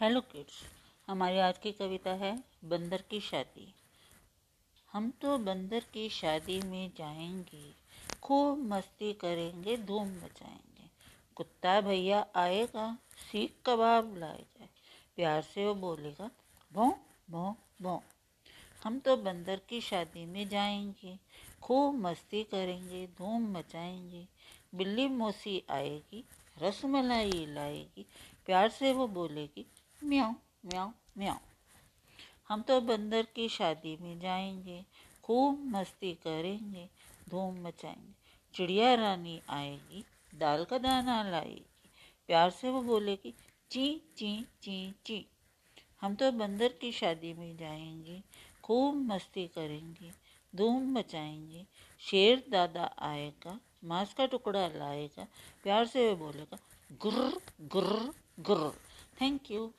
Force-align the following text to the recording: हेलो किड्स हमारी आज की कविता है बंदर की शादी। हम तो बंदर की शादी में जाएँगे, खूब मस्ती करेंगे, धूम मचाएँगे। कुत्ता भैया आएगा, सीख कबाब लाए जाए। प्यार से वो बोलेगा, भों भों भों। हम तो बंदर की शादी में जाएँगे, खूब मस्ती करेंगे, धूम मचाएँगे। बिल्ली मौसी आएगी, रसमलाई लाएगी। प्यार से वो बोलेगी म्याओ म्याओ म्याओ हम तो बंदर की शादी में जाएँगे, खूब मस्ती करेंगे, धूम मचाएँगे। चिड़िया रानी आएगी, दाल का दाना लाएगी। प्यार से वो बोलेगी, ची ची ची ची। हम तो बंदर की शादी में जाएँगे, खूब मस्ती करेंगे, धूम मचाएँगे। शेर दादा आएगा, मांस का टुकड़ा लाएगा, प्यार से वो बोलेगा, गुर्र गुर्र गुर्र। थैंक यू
हेलो 0.00 0.20
किड्स 0.20 0.52
हमारी 1.06 1.38
आज 1.38 1.58
की 1.58 1.72
कविता 1.72 2.10
है 2.10 2.44
बंदर 2.64 3.02
की 3.10 3.20
शादी। 3.20 3.74
हम 4.92 5.10
तो 5.10 5.38
बंदर 5.38 5.80
की 5.80 6.08
शादी 6.08 6.62
में 6.62 6.92
जाएँगे, 6.98 7.72
खूब 8.22 8.58
मस्ती 8.58 9.12
करेंगे, 9.12 9.76
धूम 9.76 10.08
मचाएँगे। 10.08 10.90
कुत्ता 11.34 11.80
भैया 11.80 12.26
आएगा, 12.36 12.98
सीख 13.32 13.54
कबाब 13.66 14.16
लाए 14.18 14.38
जाए। 14.38 14.68
प्यार 15.16 15.42
से 15.42 15.66
वो 15.66 15.74
बोलेगा, 15.74 16.30
भों 16.72 16.92
भों 17.30 17.54
भों। 17.82 17.98
हम 18.84 18.98
तो 18.98 19.16
बंदर 19.16 19.60
की 19.68 19.80
शादी 19.80 20.26
में 20.26 20.48
जाएँगे, 20.48 21.18
खूब 21.62 21.94
मस्ती 21.94 22.44
करेंगे, 22.44 23.06
धूम 23.06 23.58
मचाएँगे। 23.58 24.28
बिल्ली 24.74 25.08
मौसी 25.08 25.62
आएगी, 25.70 26.24
रसमलाई 26.62 27.46
लाएगी। 27.48 28.06
प्यार 28.46 28.68
से 28.68 28.92
वो 28.92 29.08
बोलेगी 29.08 29.66
म्याओ 30.04 30.32
म्याओ 30.66 30.90
म्याओ 31.18 31.36
हम 32.48 32.62
तो 32.62 32.80
बंदर 32.80 33.26
की 33.34 33.48
शादी 33.48 33.96
में 34.00 34.20
जाएँगे, 34.20 34.84
खूब 35.24 35.64
मस्ती 35.64 36.14
करेंगे, 36.14 36.88
धूम 37.28 37.66
मचाएँगे। 37.66 38.14
चिड़िया 38.54 38.94
रानी 38.94 39.40
आएगी, 39.48 40.04
दाल 40.34 40.64
का 40.64 40.78
दाना 40.78 41.22
लाएगी। 41.22 41.90
प्यार 42.26 42.50
से 42.50 42.70
वो 42.70 42.82
बोलेगी, 42.82 43.34
ची 43.70 44.12
ची 44.16 44.46
ची 44.62 44.94
ची। 45.06 45.26
हम 46.00 46.14
तो 46.14 46.32
बंदर 46.32 46.68
की 46.68 46.92
शादी 46.92 47.32
में 47.32 47.56
जाएँगे, 47.56 48.22
खूब 48.62 48.94
मस्ती 48.94 49.46
करेंगे, 49.46 50.12
धूम 50.56 50.92
मचाएँगे। 50.92 51.66
शेर 52.00 52.44
दादा 52.50 52.94
आएगा, 52.98 53.60
मांस 53.84 54.14
का 54.14 54.26
टुकड़ा 54.26 54.68
लाएगा, 54.68 55.26
प्यार 55.62 55.86
से 55.86 56.14
वो 56.14 56.16
बोलेगा, 56.16 56.58
गुर्र 56.92 57.40
गुर्र 57.60 58.14
गुर्र। 58.40 58.72
थैंक 59.20 59.50
यू 59.50 59.74